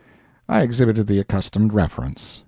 I 0.49 0.63
exhibited 0.63 1.05
the 1.05 1.19
accustomed 1.19 1.73
reverence. 1.73 2.39